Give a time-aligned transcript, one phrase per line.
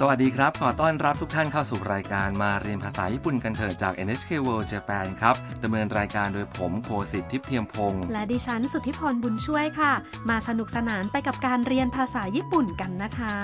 [0.00, 9.92] สวัสดีครับ ขอต้อนรับทุกท่านเข้าสู่รายการมาเรียนภาษาญี่ปุ่นกันเถอะจาก NHK World Japan ครับดำเนินรายการโดยผมโคสิทธิ์ทิพย์เทียมพงศ์และดิฉันสุทธิพรบุญช่วยค่ะ
[10.30, 13.34] มาสนุกสนานไปกับการเรียนภาษาญี่ปุ่นกันนะคะ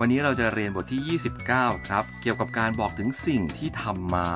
[0.00, 1.18] วันนี้เราจะเรียนบทที่
[1.48, 4.28] 29 ครับ เกี่ยวกับการบอกถึงสิ่งที่ทำมา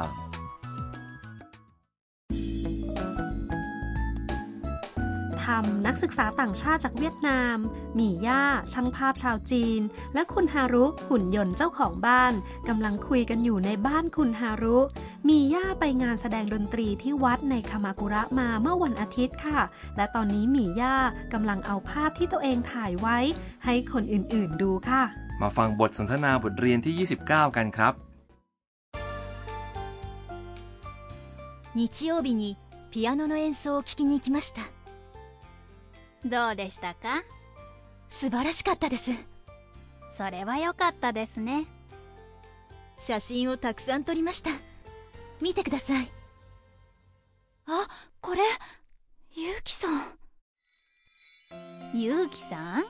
[5.66, 7.58] ำนักศึกษาต่างชาติจากเวียดนาม
[7.96, 8.44] หมี่ย่า
[8.74, 9.82] ช่างภาพชาวจีน
[10.14, 12.34] และคุณฮารุหุ่นยนต์เจ้าของบ้าน
[12.70, 14.78] กำลังคุยกันอยู่ในบ้านคุณฮารุ
[15.26, 19.60] หมี่ย่าไปงานแสดงดนตรีที่วัดในคามากุระมาเมื่อวันอาทิตย์ค่ะ
[19.98, 20.96] และตอนนี้หมี่ย่า
[21.34, 23.18] กำลังเอาภาพที่ตัวเองถ่ายไว้
[23.66, 25.04] ให้คนอื่นๆดูค่ะ
[25.42, 27.94] มาฟังบทสนทนาบทเรียนที่ 29 กันครับ
[31.76, 32.58] 日曜日に
[32.92, 34.64] ピアノの演奏を聴きに行きました
[36.26, 37.24] どうでしたか
[38.08, 39.12] 素晴らしかったです
[40.18, 41.68] それは良かったですね
[42.98, 44.50] 写真をたくさん撮りました
[45.42, 46.12] 見てください
[47.68, 47.88] あ
[48.20, 48.42] これ
[49.34, 50.04] ゆうきさん
[51.94, 52.84] ゆうきさん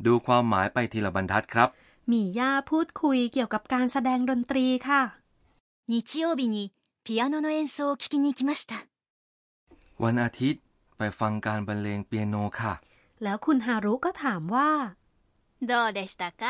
[0.00, 1.68] ดูความหมายไปทีละบรรทัดครับ
[2.08, 5.00] หมี่ย่าพูดคุยเกี่ยวกับการแสดงดนตรีค่ะ
[5.88, 6.72] 日曜日に
[7.04, 8.74] ピアノの演奏を聴きに行きました
[10.02, 10.62] วันอาทิตย์
[10.96, 12.74] ไปฟังการบรรเลงเปียโนค่ะ
[13.22, 14.70] แล้วคุณฮารุก็ถามว่า
[15.70, 16.42] どうでしたか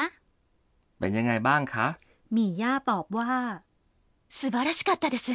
[0.99, 1.87] เป็นยังไงบ้างคะ
[2.33, 3.31] หมี่ย่าตอบว่า
[4.37, 5.29] 素晴らしかったです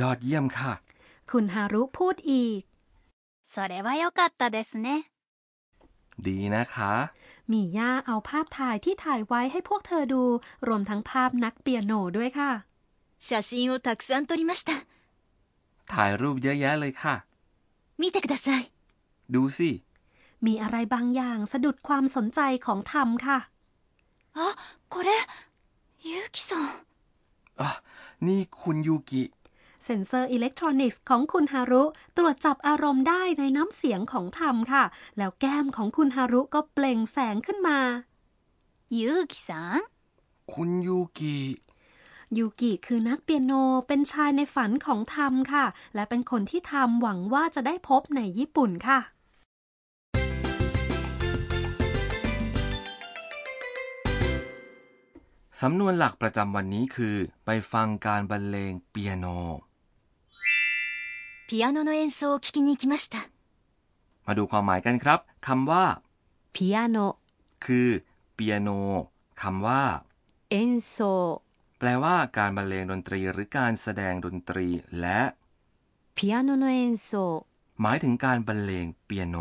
[0.00, 0.72] ยอดเยี่ยมค่ะ
[1.30, 2.60] คุณฮารุพูดอีก
[3.52, 4.88] それは良かったですね
[6.26, 6.92] ดีนะคะ
[7.48, 10.22] หมี่ย่าเอาภาพถ่ายที่ถ่ายไว้ให้พวกเธอดู
[10.66, 12.52] รวมทั้งภาพนักเปียโนด้วยค่ะ
[13.26, 14.72] 写真をたくさん撮りました
[15.93, 17.15] ถ่ายรูปเยอะแยะเลยค่ะ
[17.99, 18.49] 見てください
[19.33, 19.69] ดูสิ
[20.45, 23.39] มีอะไรบางอย่างสะดุดความสนใจของธรรมค่ะ
[24.37, 24.47] อ๋อ
[24.93, 25.09] これ
[26.07, 26.71] ยูกิซัง
[27.59, 27.69] อ๋อ
[28.27, 29.23] นี่คุณยูกิ
[29.83, 31.83] เซ็นเซอร์อิเล็กทรอนิกส์ของคุณฮารุ
[32.17, 34.83] ตรวจจับอารมณ์ได้ในน้ำเสียงของธรรมค่ะ
[35.17, 37.79] แล้วแก้มของคุณฮารุก็เปล่งแสงขึ้นมา
[38.97, 39.79] ยูกิซัง
[40.53, 41.37] คุณยูกิ
[42.36, 43.52] ยูกิคือนักเปียโน
[43.86, 49.00] เป็นชายในฝันของธรรมค่ะ และเป็นคนที่ธรรมหวังว่าจะได้พบในญี่ปุ่นค่ะ
[55.60, 59.26] สำนวนหลักประจำวันนี้คือ ไปฟังการบรรเลงเปียโน
[61.48, 63.28] ピアノの演奏を聴きに行きました
[64.26, 65.84] มาดูความหมายกันครับคำว่า
[66.54, 66.98] ピアノ
[67.64, 67.88] คือ
[68.34, 68.68] เปียโน
[69.42, 69.82] คำว่า
[70.54, 70.96] 演奏
[71.79, 74.67] แปลว่าการบรรเลงดนตรีหรือการแสดงดนตรี
[74.99, 75.21] และ
[76.17, 77.25] piano no enso
[77.81, 79.37] หมายถึงการบรรเลงเปียโน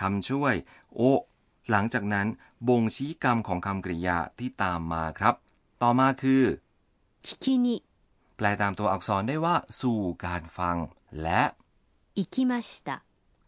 [0.00, 0.54] คำช่วย
[0.94, 1.00] โอ
[1.70, 2.26] หลังจากนั้น
[2.68, 5.34] บ่งชี้กรรมของคำกริยาที่ตามมาครับ
[5.82, 6.42] ต่อมาคือ
[7.26, 7.76] คิคิ
[8.36, 10.76] แปลตามตัวอักษรได้ว่า สู่การฟัง
[11.22, 11.42] และ
[12.16, 12.24] อิ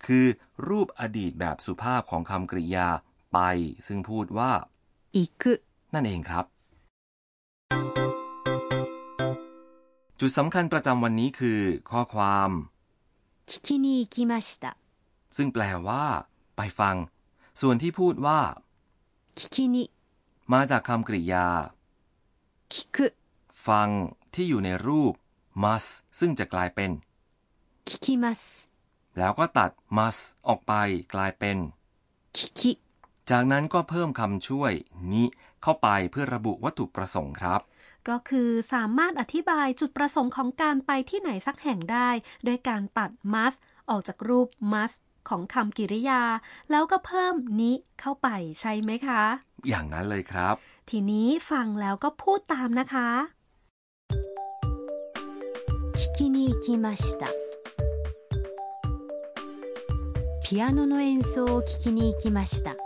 [0.06, 0.26] คือ
[0.69, 2.88] รูปอดีตแบบสุภาพของคำกริยา
[3.32, 3.38] ไป
[3.86, 4.52] ซึ่งพูดว่า
[5.16, 5.25] อิ
[5.94, 6.44] นั่นเองครับ
[10.19, 11.59] จุดสำคัญประจำวันนี้คือ
[11.91, 12.50] ข้อความ
[13.50, 14.66] 聞きに行きました
[15.38, 16.06] ซึ่งแปลว่า
[16.56, 16.95] ไปฟัง
[17.62, 18.39] ส่วนที่พูดว่า
[19.38, 19.78] 聞きに
[20.53, 21.47] มาจากคำกริยา
[22.73, 22.97] 聞く
[23.67, 23.89] ฟัง
[24.34, 25.13] ที่อยู่ในรูป
[25.63, 25.89] must
[26.19, 26.91] ซึ่งจะกลายเป็น
[27.88, 28.41] 聞きます
[29.17, 30.73] แล้วก็ตัด must ออกไป
[31.13, 31.57] กลายเป็น
[32.35, 32.62] 聞き
[33.29, 34.73] จากนั้นก็เพิ่มคำช่วย
[35.12, 35.23] นิ
[35.62, 37.62] เข้าไปเพื่อระบุวัตถุประสงค์ครับ
[38.09, 42.09] ก็คือสามารถอธิบายจุดประสงค์ของการไปที่ไหนสักแห่งได้
[42.45, 44.97] โดยการตัด must ออกจากรูป must
[45.29, 46.23] ของคำกริยา
[46.72, 48.28] แล้วก็เพิ่มนิเข้าไป
[48.59, 49.23] ใช่ไหมคะ
[49.69, 50.56] อย่างนั้นเลยครับ
[50.89, 53.09] ทีนี้ฟังแล้วก็พูดตามนะคะ
[56.00, 57.22] 聞きに行きました
[60.44, 62.84] ピアノの演奏を聞きに行きました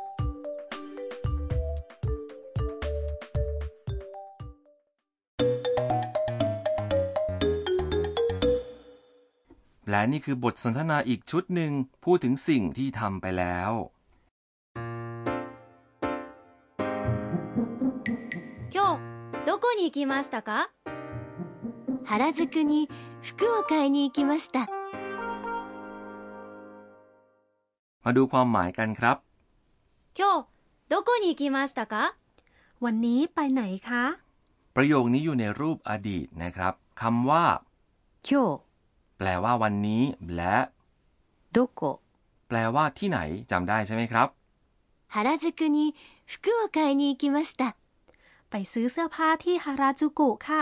[9.89, 11.71] และนี่คือบทสนทนาอีกชุดหนึ่ง
[12.03, 13.71] พูดถึงสิ่งที่ทำไปแล้ว
[18.75, 19.00] 今日
[19.47, 20.51] どこに行きましたか
[22.09, 22.89] 原宿に
[23.21, 24.67] 服を買いに行きました
[28.03, 29.17] มาดูความหมายกันครับ
[30.17, 30.47] 今日
[30.89, 32.15] どこに行きましたか
[32.83, 34.03] วันนี้ไปไหนคะ
[34.75, 37.45] ประโยคนี้อยู่ในรูปอดีตนะครับคำว่า
[38.27, 38.65] 今日
[39.19, 40.03] แปลว่าวันนี้
[40.35, 40.56] และ
[41.56, 41.81] どこ
[42.47, 43.19] แปลว่าที่ไหน
[43.51, 44.27] จำได้ใช่ไหมครับ
[45.13, 45.45] 原宿
[45.75, 45.77] に
[46.25, 47.62] 服を買いに行きました
[48.50, 50.62] ไปซื้อเสื้อผ้าที่ฮาราจูกุค่ะ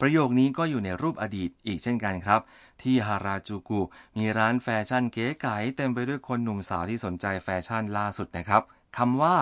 [0.00, 2.40] ประโยคนี้ก็อยู่ในรูปอดีตอีกเช่นกันครับ
[2.82, 3.80] ที่ฮาราจูกุ
[4.16, 8.62] มีร้านแฟชั่นเก๋ไก๋เต็มไปด้วยคนหนุ่มสาวที่สนใจแฟชั่นล่าสุดนะครับ
[8.96, 9.36] คำว่า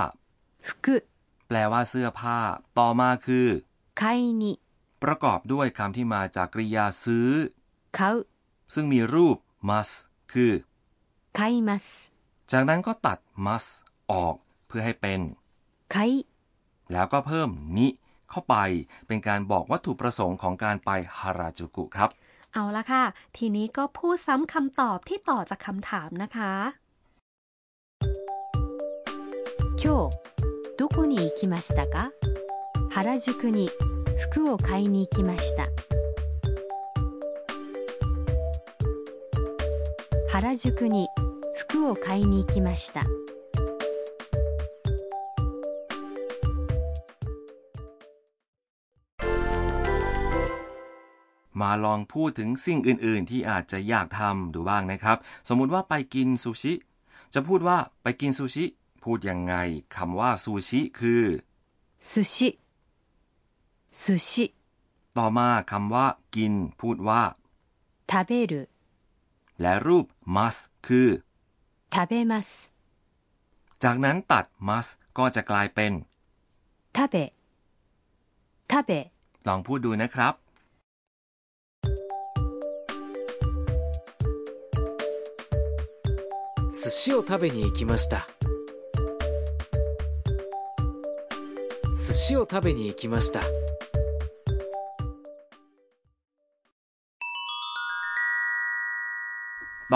[0.66, 0.70] 服
[1.48, 2.38] แปลว่าเสื้อผ้า
[2.78, 3.48] ต่อมาคือ
[4.00, 4.44] 買いに
[5.02, 7.28] ประกอบด้วยคำที่มาจากกริยาซื้อ
[7.96, 8.16] 買う
[8.74, 9.36] ซึ่งมีรูป
[9.68, 9.94] must
[10.32, 10.52] คือ
[11.38, 11.84] 買います
[12.52, 13.70] จากนั้นก็ตัด must
[14.10, 14.34] ออก
[14.66, 15.20] เพื่อให้เป็น
[15.94, 16.12] 買い
[16.92, 17.88] แล้วก็เพิ่มนิ
[18.30, 18.56] เข้าไป
[19.06, 22.10] เป็นการบอกวัตถุประสงค์ของการไปฮาราจูกุครับ
[22.52, 23.04] เอาละค่ะ
[23.36, 26.52] ทีนี้ก็พูดซ้ำคำตอบที่ต่อจากคำถามนะคะ
[29.80, 30.10] 今日
[30.78, 32.12] どこに行きましたか
[32.90, 33.70] 原宿に
[34.18, 35.66] 服を買いに行きました
[40.32, 41.08] 原宿に
[41.54, 43.02] 服を買いに行きました
[51.60, 55.16] มาลองพูดถึงสิ่งอื่น ๆ ที่อาจจะอยากทำดูบ้างนะครับ
[55.48, 56.74] สมมุติว่าไปกินซูชิ
[57.34, 58.64] จะพูดว่าไปกินซูชิ
[59.02, 59.54] พูดยังไง
[59.96, 61.24] คำว่าซูชิคือ
[62.08, 62.34] 寿司
[64.00, 64.28] 寿司
[65.18, 67.22] ต่อมาคำว่า กิน พูดว่า
[68.10, 68.52] 食べる
[69.60, 71.08] และรูป must คือ
[71.94, 72.48] 食べます
[73.84, 75.92] จากนั้นตัด must ก็จะกลายเป็น
[76.96, 77.14] 食べ
[78.72, 78.90] 食べ
[79.48, 80.34] ลองพูดดูนะครับ
[86.80, 88.26] 寿司を食べに行きました
[91.94, 93.40] 寿司を食べに行きました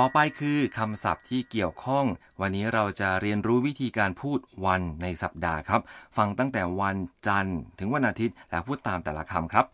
[0.02, 2.06] ต่อไปคือคำศัพท์ที่เกี่ยวข้อง
[2.42, 5.82] วันนี้เราจะเรียนรู้วิธีการพูดวันในสัปดาห์ครับ
[6.18, 6.98] ฟังตั้งแต่วัน
[7.28, 9.66] จันทร์ ถึงวันอาทิตย์และพูดตามแต่ละคำครับ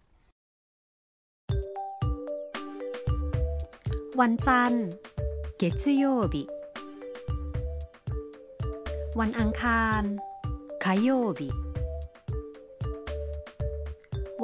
[4.21, 4.85] วันจันทร์
[5.57, 6.03] เกซโย
[6.33, 6.43] บิ
[9.19, 10.01] วันอังคาร
[10.83, 11.09] คายโย
[11.39, 11.49] บิ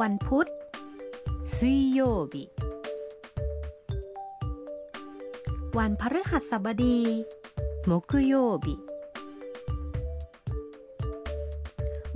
[0.01, 0.47] วันพุธ
[1.55, 1.99] ซุยโย
[2.33, 2.43] บิ
[5.79, 6.99] วันพฤหัสบดี
[7.89, 7.93] 木
[8.31, 8.33] 曜
[8.65, 8.67] 日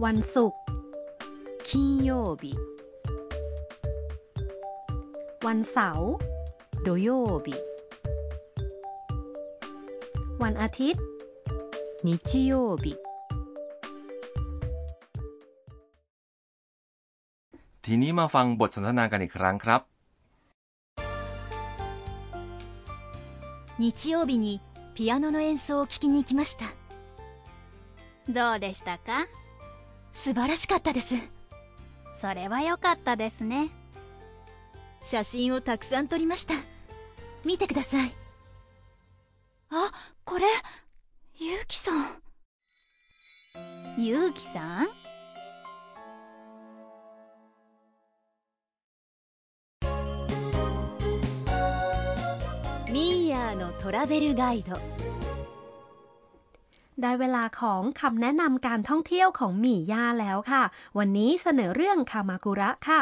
[0.03, 0.61] วันศุกร์
[1.67, 2.11] 金曜
[2.41, 2.43] 日
[5.45, 6.09] วันเสาร์
[6.83, 7.09] โ曜
[7.45, 7.47] 日
[10.43, 11.03] วันอาทิตย์
[12.07, 12.09] 日
[12.51, 12.85] 曜日
[17.85, 19.92] ทีนี้มาฟังบทสนทนากันอีกครั้งครับ
[23.79, 24.61] 日曜日に
[24.95, 26.65] ピアノの演奏を聴きに行きました。
[28.29, 29.27] どうでしたか？
[30.11, 31.15] 素晴らしかったです。
[32.21, 33.71] それは良かったですね。
[35.01, 36.53] 写真をたくさん撮りました。
[37.43, 38.15] 見てください。
[39.71, 39.91] あ
[40.23, 40.45] これ
[41.35, 42.21] ゆうきさん。
[43.97, 44.87] ゆうきさん？
[53.52, 54.70] ーヤーのトラベルガイド
[57.02, 60.62] ได้เวลาของคำแนะนำการท่องเที่ยวของหมี่ย่าแล้วค่ะ
[60.98, 63.00] วันนี้เสนอเรื่องคามากุระค่ะ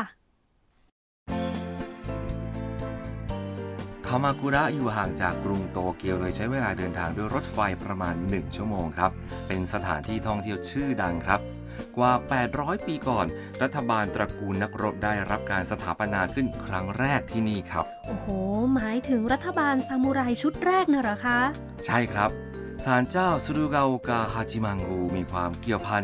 [4.07, 9.11] คามากุระอยู่ห่างจากกรุงโตเกียวโดยใช้เวลาเดินทางด้วยรถไฟประมาณ 1 ชั่วโมงครับ
[9.49, 11.41] เป็นสถานที่ท่องเที่ยวชื่อดังครับ
[11.98, 12.12] กว่า
[12.50, 13.26] 800 ปีก่อน
[13.62, 18.28] รัฐบาลตระกูลนักรบได้รับการสถาปนาขึ้นครั้งแรกที่นี่ครับ โอ้โห
[18.74, 21.40] หมายถึงรัฐบาลซามูไรชุดแรกนะเหรอคะ
[21.86, 22.32] ใช่ครับ
[22.86, 26.04] ศาลเจ้าสุรุกาโอกาฮาจิมังกูมีความเกี่ยวพัน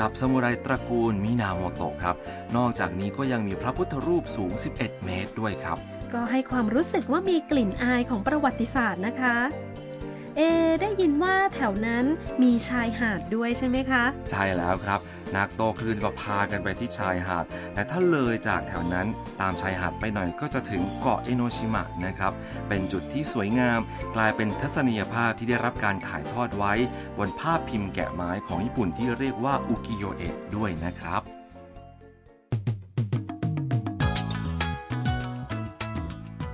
[0.00, 2.16] กับสมุไรตระกูลมินาโมโตะครับ
[2.56, 5.78] นอกจากนี้ก็ยังมีพระพุทธรูปสูง 11 เมตรด้วยครับ
[6.14, 9.36] ก็ให้ความรู้สึกว่ามีกลิ่นอายของประวัติศาสตร์นะคะ
[10.38, 10.44] เอ
[10.82, 12.04] ได้ยินว่าแถวนั้น
[12.42, 15.00] มีชายหาดด้วยใช่ไหมคะ ใช่แล้วครับ
[15.36, 19.06] นักโตคลื่นก็พากันไปที่ชายหาด แต่ถ้าเลยจากแถวนั้น
[19.40, 22.32] ตามชายหาดไปหน่อยก็จะถึงเกาะเอโนชิมะนะครับ
[22.68, 23.80] เป็นจุดที่สวยงาม
[24.16, 26.72] กลายเป็นทัศนียภาพที่ได้รับการถ่ายทอดไว้
[27.18, 31.37] บนภาพพิมพ์แกะไม้ของญี่ปุ่นที่เรียกว่าอุกิโยเอะด้วยนะครับ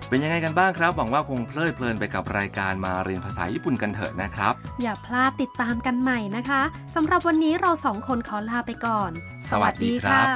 [0.08, 6.62] เป็นยังไงกันบ้างครับ หวังว่าคงเพลิดเพลินไปกับรายการมาเรียนภาษาญี่ปุ่นกันเถอะนะครับ อย่าพลาดติดตามกันใหม่นะคะ
[6.94, 9.10] สำหรับวันนี้เราสองคนขอลาไปก่อน
[9.50, 10.26] สวัสดีครับ